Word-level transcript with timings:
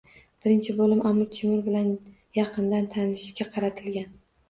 Birinchi 0.45 0.73
bo‘lim 0.79 1.03
Amir 1.09 1.29
Temur 1.37 1.61
bilan 1.69 1.93
yaqindan 2.41 2.91
tanishishga 2.99 3.51
qaratilgan 3.55 4.15